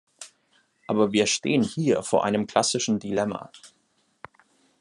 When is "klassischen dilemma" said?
2.47-3.51